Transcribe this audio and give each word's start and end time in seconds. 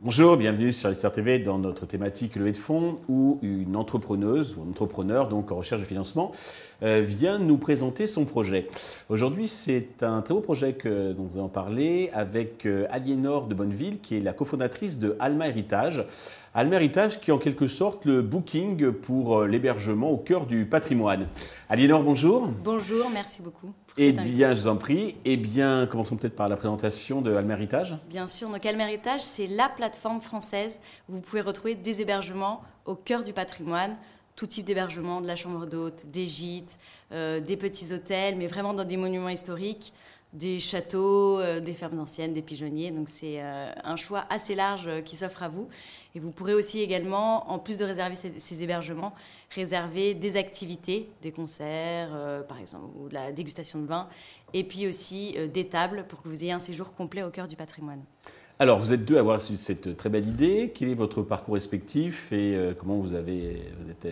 Bonjour, 0.00 0.36
bienvenue 0.36 0.74
sur 0.74 0.90
Histoire 0.90 1.14
TV 1.14 1.38
dans 1.38 1.58
notre 1.58 1.86
thématique 1.86 2.36
levée 2.36 2.52
de 2.52 2.58
fonds 2.58 2.96
où 3.08 3.38
une 3.40 3.74
entrepreneuse 3.74 4.54
ou 4.54 4.62
un 4.62 4.68
entrepreneur 4.68 5.28
donc 5.28 5.50
en 5.50 5.56
recherche 5.56 5.80
de 5.80 5.86
financement 5.86 6.32
euh, 6.82 7.00
vient 7.00 7.38
nous 7.38 7.56
présenter 7.56 8.06
son 8.06 8.26
projet. 8.26 8.68
Aujourd'hui, 9.08 9.48
c'est 9.48 10.02
un 10.02 10.20
très 10.20 10.34
beau 10.34 10.40
projet 10.40 10.74
que, 10.74 11.12
dont 11.14 11.22
nous 11.22 11.38
allons 11.38 11.48
parler 11.48 12.10
avec 12.12 12.66
euh, 12.66 12.86
Aliénor 12.90 13.46
de 13.46 13.54
Bonneville 13.54 14.00
qui 14.00 14.18
est 14.18 14.20
la 14.20 14.34
cofondatrice 14.34 14.98
de 14.98 15.16
Alma 15.18 15.48
Héritage. 15.48 16.04
Alma 16.56 16.76
Héritage 16.76 17.20
qui 17.20 17.30
est 17.30 17.34
en 17.34 17.38
quelque 17.38 17.66
sorte 17.66 18.04
le 18.04 18.22
booking 18.22 18.92
pour 18.92 19.40
euh, 19.40 19.46
l'hébergement 19.48 20.10
au 20.10 20.18
cœur 20.18 20.46
du 20.46 20.66
patrimoine. 20.66 21.26
Aliénor, 21.68 22.04
bonjour. 22.04 22.46
Bonjour, 22.62 23.10
merci 23.10 23.42
beaucoup. 23.42 23.72
Eh 23.96 24.12
bien, 24.12 24.54
je 24.54 24.60
vous 24.60 24.68
en 24.68 24.76
prie. 24.76 25.16
Eh 25.24 25.36
bien, 25.36 25.88
commençons 25.88 26.16
peut-être 26.16 26.36
par 26.36 26.48
la 26.48 26.56
présentation 26.56 27.22
de 27.22 27.34
Alma 27.34 27.54
Héritage. 27.54 27.96
Bien 28.08 28.28
sûr, 28.28 28.48
donc 28.48 28.64
Alma 28.64 28.84
Héritage, 28.84 29.22
c'est 29.22 29.48
la 29.48 29.68
plateforme 29.68 30.20
française 30.20 30.80
où 31.08 31.14
vous 31.14 31.20
pouvez 31.20 31.40
retrouver 31.40 31.74
des 31.74 32.02
hébergements 32.02 32.62
au 32.84 32.94
cœur 32.94 33.24
du 33.24 33.32
patrimoine, 33.32 33.96
tout 34.36 34.46
type 34.46 34.64
d'hébergement, 34.64 35.20
de 35.20 35.26
la 35.26 35.34
chambre 35.34 35.66
d'hôte, 35.66 36.06
des 36.06 36.28
gîtes, 36.28 36.78
euh, 37.10 37.40
des 37.40 37.56
petits 37.56 37.92
hôtels, 37.92 38.36
mais 38.36 38.46
vraiment 38.46 38.74
dans 38.74 38.84
des 38.84 38.96
monuments 38.96 39.28
historiques, 39.28 39.92
des 40.34 40.60
châteaux, 40.60 41.40
euh, 41.40 41.60
des 41.60 41.72
fermes 41.72 41.98
anciennes, 41.98 42.34
des 42.34 42.42
pigeonniers. 42.42 42.90
Donc 42.90 43.08
c'est 43.08 43.40
euh, 43.40 43.72
un 43.82 43.96
choix 43.96 44.26
assez 44.28 44.54
large 44.54 44.90
qui 45.04 45.16
s'offre 45.16 45.42
à 45.42 45.48
vous. 45.48 45.68
Et 46.14 46.20
vous 46.20 46.30
pourrez 46.30 46.54
aussi 46.54 46.80
également, 46.80 47.50
en 47.50 47.58
plus 47.58 47.78
de 47.78 47.84
réserver 47.84 48.14
ces, 48.14 48.62
hébergements, 48.62 49.14
réserver 49.50 50.14
des 50.14 50.36
activités, 50.36 51.08
des 51.22 51.32
concerts, 51.32 52.10
par 52.46 52.60
exemple, 52.60 52.84
ou 52.96 53.08
de 53.08 53.14
la 53.14 53.32
dégustation 53.32 53.80
de 53.80 53.86
vin, 53.86 54.08
et 54.52 54.62
puis 54.62 54.86
aussi 54.86 55.36
des 55.52 55.66
tables 55.66 56.04
pour 56.08 56.22
que 56.22 56.28
vous 56.28 56.44
ayez 56.44 56.52
un 56.52 56.60
séjour 56.60 56.94
complet 56.94 57.24
au 57.24 57.30
cœur 57.30 57.48
du 57.48 57.56
patrimoine. 57.56 58.04
Alors, 58.60 58.78
vous 58.78 58.92
êtes 58.92 59.04
deux 59.04 59.16
à 59.16 59.20
avoir 59.20 59.40
cette 59.40 59.96
très 59.96 60.08
belle 60.08 60.28
idée. 60.28 60.70
Quel 60.72 60.88
est 60.88 60.94
votre 60.94 61.22
parcours 61.22 61.54
respectif 61.54 62.30
et 62.30 62.54
euh, 62.54 62.72
comment 62.72 62.98
vous 62.98 63.14
avez 63.14 63.62
été, 63.90 64.10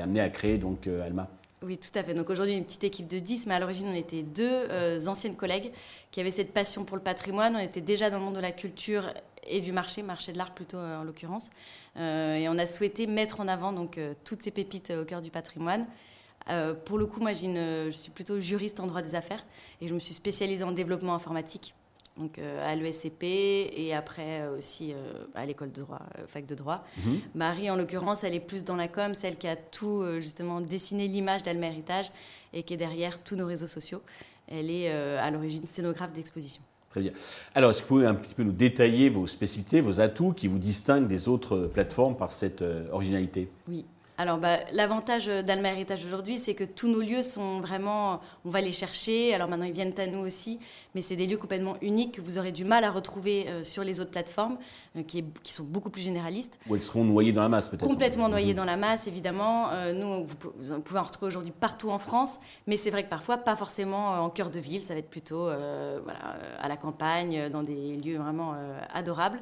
amené 0.00 0.20
à 0.20 0.28
créer 0.28 0.56
donc 0.56 0.86
euh, 0.86 1.04
Alma? 1.04 1.28
Oui, 1.62 1.78
tout 1.78 1.96
à 1.96 2.02
fait. 2.02 2.14
Donc 2.14 2.30
aujourd'hui, 2.30 2.54
une 2.54 2.64
petite 2.64 2.84
équipe 2.84 3.08
de 3.08 3.18
10, 3.18 3.46
mais 3.46 3.54
à 3.54 3.60
l'origine, 3.60 3.88
on 3.88 3.94
était 3.94 4.22
deux 4.22 4.44
euh, 4.44 5.06
anciennes 5.06 5.36
collègues 5.36 5.72
qui 6.10 6.20
avaient 6.20 6.30
cette 6.30 6.52
passion 6.52 6.84
pour 6.84 6.96
le 6.96 7.02
patrimoine. 7.02 7.56
On 7.56 7.60
était 7.60 7.80
déjà 7.80 8.10
dans 8.10 8.18
le 8.18 8.24
monde 8.24 8.36
de 8.36 8.40
la 8.40 8.52
culture 8.52 9.12
et 9.46 9.60
du 9.60 9.72
marché, 9.72 10.02
marché 10.02 10.32
de 10.32 10.38
l'art 10.38 10.52
plutôt 10.52 10.78
en 10.78 11.02
l'occurrence. 11.02 11.50
et 11.96 12.46
on 12.48 12.58
a 12.58 12.64
souhaité 12.66 13.08
mettre 13.08 13.40
en 13.40 13.48
avant 13.48 13.72
donc 13.72 13.98
toutes 14.24 14.40
ces 14.40 14.52
pépites 14.52 14.92
au 14.92 15.04
cœur 15.04 15.20
du 15.20 15.32
patrimoine. 15.32 15.84
pour 16.84 16.96
le 16.96 17.06
coup, 17.06 17.18
moi, 17.18 17.32
je 17.32 17.90
suis 17.90 18.12
plutôt 18.12 18.38
juriste 18.38 18.78
en 18.78 18.86
droit 18.86 19.02
des 19.02 19.16
affaires 19.16 19.44
et 19.80 19.88
je 19.88 19.94
me 19.94 19.98
suis 19.98 20.14
spécialisée 20.14 20.62
en 20.62 20.70
développement 20.70 21.12
informatique 21.12 21.74
donc 22.16 22.38
euh, 22.38 22.70
à 22.70 22.74
l'ESCP 22.74 23.24
et 23.24 23.94
après 23.94 24.42
euh, 24.42 24.58
aussi 24.58 24.92
euh, 24.92 25.24
à 25.34 25.46
l'école 25.46 25.72
de 25.72 25.80
droit, 25.80 26.00
fac 26.26 26.46
de 26.46 26.54
droit. 26.54 26.84
Mhm. 27.04 27.20
Marie, 27.34 27.70
en 27.70 27.76
l'occurrence, 27.76 28.24
elle 28.24 28.34
est 28.34 28.40
plus 28.40 28.64
dans 28.64 28.76
la 28.76 28.88
com, 28.88 29.14
celle 29.14 29.36
qui 29.36 29.48
a 29.48 29.56
tout 29.56 30.04
justement 30.20 30.60
dessiné 30.60 31.08
l'image 31.08 31.42
d'Alma 31.42 31.68
Héritage 31.68 32.10
et 32.52 32.62
qui 32.62 32.74
est 32.74 32.78
derrière 32.78 33.18
tous 33.22 33.36
nos 33.36 33.46
réseaux 33.46 33.66
sociaux. 33.66 34.02
Elle 34.48 34.70
est 34.70 34.90
à 34.90 35.30
l'origine 35.30 35.66
scénographe 35.66 36.12
d'exposition. 36.12 36.62
Très 36.90 37.00
bien. 37.00 37.12
Alors, 37.54 37.70
est-ce 37.70 37.78
que 37.78 37.84
vous 37.84 37.94
pouvez 37.94 38.06
un 38.06 38.14
petit 38.14 38.34
peu 38.34 38.42
nous 38.42 38.52
détailler 38.52 39.08
vos 39.08 39.26
spécificités, 39.26 39.80
vos 39.80 40.00
atouts 40.00 40.34
qui 40.34 40.46
vous 40.46 40.58
distinguent 40.58 41.06
des 41.06 41.28
autres 41.28 41.60
plateformes 41.72 42.16
par 42.16 42.32
cette 42.32 42.62
originalité? 42.90 43.48
Oui. 43.66 43.86
Alors, 44.22 44.38
bah, 44.38 44.58
l'avantage 44.72 45.26
d'Alma 45.26 45.72
Héritage 45.72 46.04
aujourd'hui, 46.06 46.38
c'est 46.38 46.54
que 46.54 46.62
tous 46.62 46.86
nos 46.86 47.00
lieux 47.00 47.22
sont 47.22 47.58
vraiment. 47.58 48.20
On 48.44 48.50
va 48.50 48.60
les 48.60 48.70
chercher. 48.70 49.34
Alors 49.34 49.48
maintenant, 49.48 49.64
ils 49.66 49.72
viennent 49.72 49.98
à 49.98 50.06
nous 50.06 50.20
aussi. 50.20 50.60
Mais 50.94 51.00
c'est 51.00 51.16
des 51.16 51.26
lieux 51.26 51.38
complètement 51.38 51.74
uniques 51.82 52.14
que 52.14 52.20
vous 52.20 52.38
aurez 52.38 52.52
du 52.52 52.64
mal 52.64 52.84
à 52.84 52.92
retrouver 52.92 53.48
euh, 53.48 53.64
sur 53.64 53.82
les 53.82 53.98
autres 53.98 54.12
plateformes, 54.12 54.58
euh, 54.96 55.02
qui, 55.02 55.24
sont 55.42 55.64
beaucoup 55.64 55.90
plus 55.90 56.02
généralistes. 56.02 56.60
Ou 56.68 56.76
elles 56.76 56.82
seront 56.82 57.02
noyées 57.02 57.32
dans 57.32 57.42
la 57.42 57.48
masse, 57.48 57.68
peut-être 57.68 57.84
Complètement 57.84 58.28
noyées 58.28 58.52
mhm. 58.52 58.58
dans 58.58 58.64
la 58.64 58.76
masse, 58.76 59.08
évidemment. 59.08 59.70
Euh, 59.72 59.92
nous, 59.92 60.24
vous, 60.24 60.80
pouvez 60.80 61.00
en 61.00 61.02
retrouver 61.02 61.26
aujourd'hui 61.26 61.52
partout 61.58 61.90
en 61.90 61.98
France. 61.98 62.38
Mais 62.68 62.76
c'est 62.76 62.90
vrai 62.90 63.02
que 63.02 63.10
parfois, 63.10 63.38
pas 63.38 63.56
forcément 63.56 64.22
en 64.22 64.30
cœur 64.30 64.50
de 64.50 64.60
ville. 64.60 64.82
Ça 64.82 64.94
va 64.94 65.00
être 65.00 65.10
plutôt 65.10 65.46
voilà, 65.46 66.36
à 66.60 66.68
la 66.68 66.76
campagne, 66.76 67.48
dans 67.48 67.64
des 67.64 67.96
lieux 67.96 68.18
vraiment 68.18 68.54
adorables. 68.94 69.40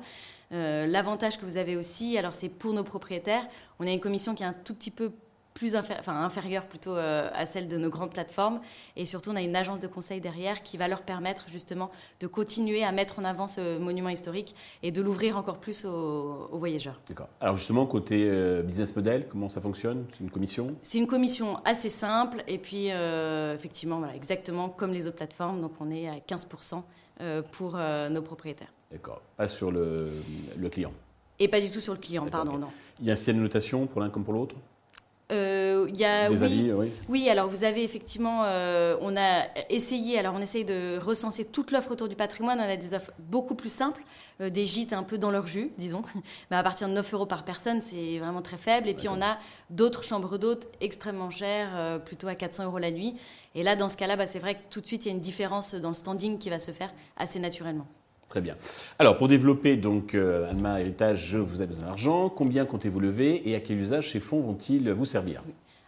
Euh, 0.52 0.86
l'avantage 0.86 1.38
que 1.38 1.44
vous 1.44 1.56
avez 1.56 1.76
aussi, 1.76 2.18
alors 2.18 2.34
c'est 2.34 2.48
pour 2.48 2.72
nos 2.72 2.84
propriétaires, 2.84 3.46
on 3.78 3.86
a 3.86 3.90
une 3.90 4.00
commission 4.00 4.34
qui 4.34 4.42
est 4.42 4.46
un 4.46 4.52
tout 4.52 4.74
petit 4.74 4.90
peu 4.90 5.12
plus 5.52 5.76
enfin, 5.76 6.24
inférieure 6.24 6.66
plutôt 6.66 6.96
euh, 6.96 7.28
à 7.34 7.44
celle 7.44 7.68
de 7.68 7.76
nos 7.76 7.90
grandes 7.90 8.12
plateformes. 8.12 8.60
Et 8.96 9.04
surtout, 9.04 9.30
on 9.30 9.36
a 9.36 9.42
une 9.42 9.56
agence 9.56 9.80
de 9.80 9.88
conseil 9.88 10.20
derrière 10.20 10.62
qui 10.62 10.76
va 10.76 10.88
leur 10.88 11.02
permettre 11.02 11.46
justement 11.48 11.90
de 12.20 12.26
continuer 12.26 12.82
à 12.84 12.92
mettre 12.92 13.18
en 13.18 13.24
avant 13.24 13.46
ce 13.46 13.78
monument 13.78 14.08
historique 14.08 14.54
et 14.82 14.90
de 14.90 15.02
l'ouvrir 15.02 15.36
encore 15.36 15.58
plus 15.58 15.84
aux, 15.84 16.48
voyageurs. 16.52 17.00
D'accord. 17.08 17.28
Alors 17.40 17.56
justement, 17.56 17.84
côté 17.84 18.26
euh, 18.30 18.62
business 18.62 18.94
model, 18.94 19.26
comment 19.28 19.48
ça 19.48 19.60
fonctionne? 19.60 20.06
C'est 20.12 20.20
une 20.20 20.30
commission? 20.30 20.74
C'est 20.82 20.98
une 20.98 21.08
commission 21.08 21.58
assez 21.64 21.90
simple. 21.90 22.42
Et 22.46 22.58
puis, 22.58 22.86
effectivement, 22.86 23.98
voilà, 23.98 24.14
exactement 24.14 24.68
comme 24.68 24.92
les 24.92 25.06
autres 25.06 25.16
plateformes. 25.16 25.60
Donc, 25.60 25.72
on 25.80 25.90
est 25.90 26.08
à 26.08 26.16
15% 26.16 26.82
pour 27.52 27.76
nos 28.10 28.22
propriétaires. 28.22 28.72
D'accord. 28.90 29.22
Pas 29.36 29.48
sur 29.48 29.70
le, 29.70 30.10
client. 30.70 30.92
Et 31.38 31.48
pas 31.48 31.60
du 31.60 31.70
tout 31.70 31.80
sur 31.80 31.94
le 31.94 32.00
client, 32.00 32.26
pardon, 32.26 32.58
non. 32.58 32.68
Il 33.00 33.06
y 33.06 33.10
a 33.10 33.14
de 33.14 33.32
notation 33.32 33.86
pour 33.86 34.00
l'un 34.00 34.10
comme 34.10 34.24
pour 34.24 34.34
l'autre? 34.34 34.56
Euh, 35.32 35.88
y 35.94 36.04
a, 36.04 36.28
Des 36.28 36.36
oui, 36.36 36.44
avis, 36.44 36.72
oui. 36.72 36.92
Oui, 37.08 37.28
alors 37.28 37.48
vous 37.48 37.62
avez 37.62 37.84
effectivement, 37.84 38.42
euh, 38.46 38.96
on 39.00 39.16
a 39.16 39.44
essayé, 39.68 40.18
alors 40.18 40.34
on 40.34 40.40
essaye 40.40 40.64
de 40.64 40.98
recenser 40.98 41.44
toute 41.44 41.70
l'offre 41.70 41.92
autour 41.92 42.08
du 42.08 42.16
patrimoine. 42.16 42.58
On 42.58 42.68
a 42.68 42.76
des 42.76 42.94
offres 42.94 43.12
beaucoup 43.18 43.54
plus 43.54 43.72
simples, 43.72 44.02
euh, 44.40 44.50
des 44.50 44.66
gîtes 44.66 44.92
un 44.92 45.04
peu 45.04 45.18
dans 45.18 45.30
leur 45.30 45.46
jus, 45.46 45.70
disons. 45.78 46.02
Mais 46.50 46.56
à 46.56 46.62
partir 46.64 46.88
de 46.88 46.94
9 46.94 47.14
euros 47.14 47.26
par 47.26 47.44
personne, 47.44 47.80
c'est 47.80 48.18
vraiment 48.18 48.42
très 48.42 48.58
faible. 48.58 48.88
Et 48.88 48.94
puis 48.94 49.08
on 49.08 49.22
a 49.22 49.38
d'autres 49.70 50.02
chambres 50.02 50.36
d'hôtes 50.36 50.66
extrêmement 50.80 51.30
chères, 51.30 51.70
euh, 51.76 51.98
plutôt 52.00 52.26
à 52.26 52.34
400 52.34 52.64
euros 52.64 52.78
la 52.78 52.90
nuit. 52.90 53.14
Et 53.54 53.62
là, 53.62 53.76
dans 53.76 53.88
ce 53.88 53.96
cas-là, 53.96 54.16
bah, 54.16 54.26
c'est 54.26 54.40
vrai 54.40 54.56
que 54.56 54.62
tout 54.68 54.80
de 54.80 54.86
suite, 54.86 55.06
il 55.06 55.08
y 55.08 55.12
a 55.12 55.14
une 55.14 55.20
différence 55.20 55.74
dans 55.76 55.88
le 55.88 55.94
standing 55.94 56.38
qui 56.38 56.50
va 56.50 56.58
se 56.58 56.72
faire 56.72 56.92
assez 57.16 57.38
naturellement. 57.38 57.86
Très 58.30 58.40
bien. 58.40 58.54
Alors, 59.00 59.18
pour 59.18 59.26
développer 59.26 59.76
donc 59.76 60.14
euh, 60.14 60.48
Héritage, 60.78 61.34
vous 61.34 61.60
avez 61.60 61.74
besoin 61.74 61.88
d'argent. 61.88 62.28
Combien 62.28 62.64
comptez-vous 62.64 63.00
lever 63.00 63.50
et 63.50 63.56
à 63.56 63.60
quel 63.60 63.76
usage 63.76 64.12
ces 64.12 64.20
fonds 64.20 64.40
vont-ils 64.40 64.88
vous 64.92 65.04
servir? 65.04 65.42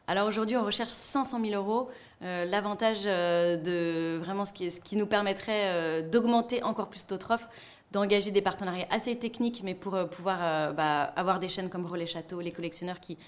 Alors 0.08 0.26
aujourd'hui, 0.26 0.56
on 0.56 0.64
recherche 0.64 0.90
500 0.90 1.40
000 1.44 1.54
euros. 1.54 1.88
Euh, 2.22 2.44
l'avantage 2.44 3.04
euh, 3.06 3.56
de 3.56 4.18
vraiment 4.18 4.44
ce 4.44 4.52
qui, 4.52 4.72
ce 4.72 4.80
qui 4.80 4.96
nous 4.96 5.06
permettrait 5.06 6.02
d'augmenter 6.02 6.64
encore 6.64 6.88
plus 6.88 7.06
notre 7.10 7.32
offre, 7.32 7.48
d'engager 7.92 8.30
des 8.30 8.42
partenariats 8.42 8.86
assez 8.90 9.16
techniques, 9.16 9.62
mais 9.62 9.74
pour 9.74 9.96
pouvoir 10.08 10.74
bah, 10.74 11.02
avoir 11.16 11.38
des 11.38 11.48
chaînes 11.48 11.68
comme 11.68 11.86
Relais 11.86 12.06
Château, 12.06 12.40
les 12.40 12.50
collectionneurs 12.50 13.00
qui 13.00 13.18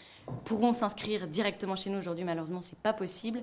pourront 0.45 0.73
s'inscrire 0.73 1.27
directement 1.29 1.77
chez 1.77 1.91
nous. 1.91 1.99
Aujourd'hui, 1.99 2.25
malheureusement, 2.25 2.63
ce 2.63 2.73
n'est 2.73 2.81
pas 2.83 2.95
possible. 2.95 3.41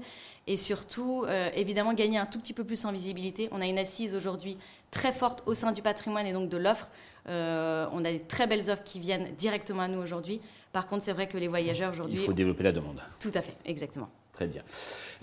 Et 0.48 0.58
surtout, 0.58 1.26
évidemment, 1.54 1.94
gagner 1.94 2.18
un 2.18 2.26
tout 2.26 2.40
petit 2.40 2.54
peu 2.54 2.64
plus 2.64 2.84
en 2.86 2.92
visibilité. 2.92 3.50
On 3.52 3.62
a 3.62 3.68
une 3.68 3.78
assise 3.78 4.16
aujourd'hui 4.16 4.58
très 4.90 5.12
forte 5.12 5.44
au 5.46 5.54
sein 5.54 5.72
du 5.72 5.82
patrimoine 5.82 6.26
et 6.26 6.34
donc 6.34 6.50
de 6.50 6.58
l'offre. 6.58 6.90
Euh, 7.30 7.88
on 7.94 8.04
a 8.04 8.12
des 8.12 8.20
très 8.20 8.48
belles 8.48 8.70
offres 8.70 8.84
qui 8.84 9.00
viennent 9.00 9.34
directement 9.38 9.84
à 9.84 9.88
nous 9.88 10.00
aujourd'hui. 10.00 10.42
Par 10.74 10.88
contre, 10.88 11.04
c'est 11.04 11.14
vrai 11.14 11.28
que 11.28 11.38
les 11.38 11.48
voyageurs 11.48 11.92
aujourd'hui... 11.92 12.20
Il 12.20 12.26
faut 12.26 12.34
développer 12.34 12.64
la 12.64 12.72
demande. 12.72 13.02
Tout 13.20 13.32
à 13.34 13.42
fait, 13.42 13.56
exactement. 13.66 14.10
Très 14.34 14.48
bien. 14.48 14.64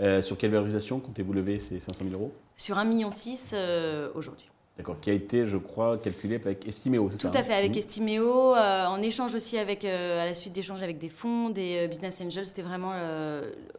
Euh, 0.01 0.23
sur 0.23 0.37
quelle 0.37 0.51
valorisation 0.51 1.01
comptez-vous 1.01 1.33
lever 1.33 1.59
ces 1.59 1.81
500 1.81 2.05
000 2.05 2.15
euros? 2.15 2.35
Sur 2.57 2.77
1,6 2.77 2.87
million 2.87 3.11
euh, 3.55 4.11
aujourd'hui. 4.15 4.49
D'accord, 4.79 5.01
qui 5.01 5.11
a 5.11 5.13
été, 5.13 5.45
je 5.45 5.57
crois, 5.57 5.99
calculé 5.99 6.37
avec 6.37 6.67
Estiméo, 6.69 7.09
c'est 7.11 7.17
ça 7.17 7.31
Tout 7.31 7.37
à 7.37 7.43
fait, 7.43 7.55
avec 7.55 7.75
mmh. 7.75 7.79
Estiméo, 7.79 8.55
euh, 8.55 8.87
en 8.87 9.03
échange 9.03 9.35
aussi 9.35 9.59
avec, 9.59 9.85
euh, 9.85 10.23
à 10.23 10.25
la 10.25 10.35
suite 10.35 10.53
d'échanges 10.53 10.85
avec 10.85 10.99
des 10.99 11.09
fonds, 11.09 11.51
des 11.51 11.81
euh, 11.81 11.89
business 11.89 12.21
angels, 12.21 12.47
c'était 12.47 12.63
vraiment 12.63 12.93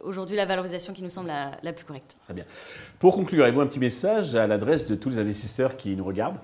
aujourd'hui 0.01 0.35
la 0.35 0.45
valorisation 0.45 0.91
qui 0.91 1.01
nous 1.01 1.09
semble 1.09 1.29
la, 1.29 1.73
plus 1.73 1.85
correcte. 1.85 2.17
Très 2.25 2.33
bien. 2.33 2.43
Pour 2.99 3.15
conclure, 3.15 3.43
avez-vous 3.43 3.61
un 3.61 3.67
petit 3.67 3.79
message 3.79 4.35
à 4.35 4.45
l'adresse 4.45 4.87
de 4.87 4.95
tous 4.95 5.09
les 5.09 5.19
investisseurs 5.19 5.77
qui 5.77 5.95
nous 5.95 6.03
regardent? 6.03 6.37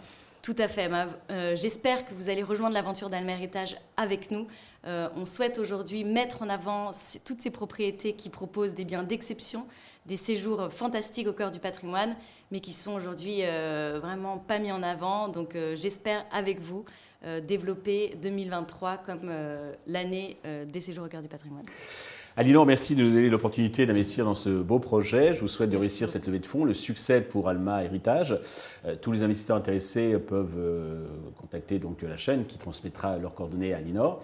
Tout 0.46 0.56
à 0.60 0.68
fait, 0.68 0.90
Mav. 0.90 1.18
J'espère 1.56 2.06
que 2.06 2.14
vous 2.14 2.30
allez 2.30 2.44
rejoindre 2.44 2.76
l'aventure 2.76 3.10
d'Almer 3.10 3.34
Héritage 3.34 3.78
avec 3.98 4.30
nous. 4.30 4.46
on 4.86 5.26
souhaite 5.26 5.58
aujourd'hui 5.58 6.04
mettre 6.04 6.44
en 6.44 6.50
avant 6.50 6.92
toutes 7.26 7.42
ces 7.42 7.50
propriétés 7.50 8.14
qui 8.14 8.30
proposent 8.30 8.76
des 8.76 8.86
biens 8.86 9.02
d'exception, 9.02 9.66
des 10.06 10.18
séjours 10.18 10.72
fantastiques 10.72 11.28
au 11.28 11.34
cœur 11.34 11.50
du 11.50 11.58
patrimoine, 11.58 12.16
mais 12.52 12.60
qui 12.60 12.74
sont 12.74 12.94
aujourd'hui 12.94 13.40
euh, 13.42 14.00
vraiment 14.00 14.38
pas 14.38 14.60
mis 14.60 14.72
en 14.72 14.84
avant. 14.84 15.30
Donc 15.30 15.56
euh, 15.56 15.76
j'espère 15.76 16.24
avec 16.32 16.60
vous 16.60 16.86
euh, 17.26 17.42
développer 17.42 18.16
2023 18.22 18.98
comme 18.98 19.32
l'année 19.88 20.38
des 20.68 20.80
séjours 20.80 21.06
au 21.06 21.10
cœur 21.10 21.24
du 21.24 21.28
patrimoine. 21.28 21.66
Alinor, 22.38 22.66
merci 22.66 22.96
de 22.96 23.04
nous 23.04 23.12
donner 23.12 23.30
l'opportunité 23.30 23.86
d'investir 23.86 24.26
dans 24.26 24.36
ce 24.36 24.50
beau 24.50 24.78
projet. 24.78 25.34
Je 25.34 25.40
vous 25.40 25.48
souhaite 25.48 25.70
de 25.70 25.78
réussir 25.78 26.10
cette 26.10 26.28
levée 26.28 26.40
de 26.40 26.46
fonds, 26.46 26.66
le 26.66 26.74
succès 26.74 27.22
pour 27.22 27.48
Alma 27.48 27.86
Héritage. 27.86 28.38
Euh, 28.86 28.98
tous 29.02 29.14
les 29.14 29.24
investisseurs 29.24 29.56
intéressés 29.56 30.18
peuvent 30.20 30.58
euh, 30.58 31.06
contacter 31.38 31.80
donc 31.80 32.02
la 32.02 32.18
chaîne 32.18 32.46
qui 32.46 32.58
transmettra 32.58 33.18
leurs 33.20 33.36
coordonnées 33.36 33.74
à 33.74 33.78
Alinor. 33.78 34.22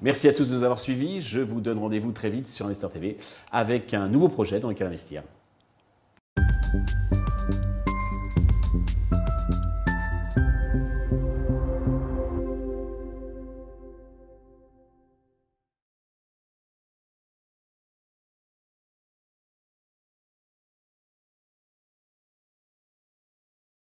Merci 0.00 0.28
à 0.28 0.32
tous 0.32 0.48
de 0.48 0.56
nous 0.56 0.62
avoir 0.62 0.80
suivis. 0.80 1.20
Je 1.20 1.40
vous 1.40 1.60
donne 1.60 1.78
rendez-vous 1.78 2.12
très 2.12 2.30
vite 2.30 2.48
sur 2.48 2.64
Investor 2.64 2.90
TV 2.90 3.18
avec 3.50 3.92
un 3.92 4.08
nouveau 4.08 4.30
projet 4.30 4.58
dans 4.58 4.70
lequel 4.70 4.86
investir. 4.86 5.22